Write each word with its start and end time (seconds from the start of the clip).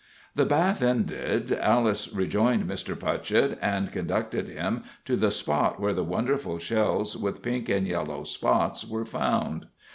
The 0.33 0.47
bath 0.47 0.81
ended, 0.81 1.51
Alice 1.51 2.11
rejoined 2.11 2.67
Mr. 2.67 2.95
Putchett 2.97 3.59
and 3.61 3.91
conducted 3.91 4.47
him 4.49 4.83
to 5.05 5.15
the 5.15 5.29
spot 5.29 5.79
where 5.79 5.93
the 5.93 6.03
wonderful 6.03 6.57
shells 6.57 7.15
with 7.15 7.43
pink 7.43 7.69
and 7.69 7.85
yellow 7.87 8.23
spots 8.23 8.83
were 8.89 9.05
found. 9.05 9.67